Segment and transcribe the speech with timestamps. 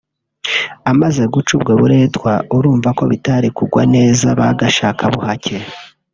[0.91, 5.57] Amaze guca ubwo buretwa urumva ko bitari kugwa neza ba gashakabuhacye